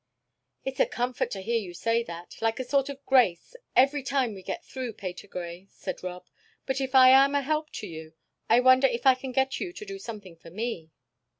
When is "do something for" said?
9.85-10.49